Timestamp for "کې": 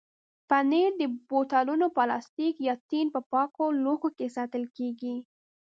4.17-4.33